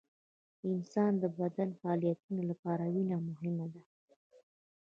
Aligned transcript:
د 0.59 0.61
انسان 0.75 1.11
د 1.19 1.23
بدني 1.37 1.73
فعالیتونو 1.79 2.41
لپاره 2.49 2.83
وینه 2.93 3.17
مهمه 3.27 3.65
ده 3.73 3.83